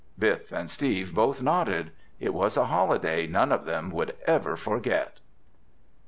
Biff 0.17 0.51
and 0.51 0.67
Steve 0.71 1.13
both 1.13 1.43
nodded. 1.43 1.91
It 2.19 2.33
was 2.33 2.57
a 2.57 2.65
holiday 2.65 3.27
none 3.27 3.51
of 3.51 3.65
them 3.65 3.91
would 3.91 4.15
ever 4.25 4.57
forget. 4.57 5.19